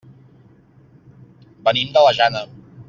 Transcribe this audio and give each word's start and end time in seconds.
Venim 1.69 1.95
de 1.99 2.07
la 2.09 2.19
Jana. 2.21 2.47